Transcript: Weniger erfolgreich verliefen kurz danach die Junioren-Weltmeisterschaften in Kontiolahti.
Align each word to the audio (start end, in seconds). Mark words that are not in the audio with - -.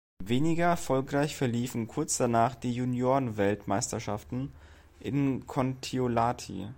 Weniger 0.23 0.65
erfolgreich 0.65 1.35
verliefen 1.37 1.87
kurz 1.87 2.17
danach 2.17 2.55
die 2.55 2.73
Junioren-Weltmeisterschaften 2.73 4.51
in 4.99 5.45
Kontiolahti. 5.45 6.69